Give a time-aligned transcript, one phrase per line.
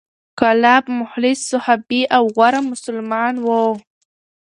[0.39, 3.47] کلاب مخلص صحابي او غوره مسلمان و،